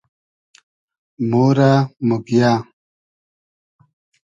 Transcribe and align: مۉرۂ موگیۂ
مۉرۂ 1.29 1.71
موگیۂ 2.07 2.51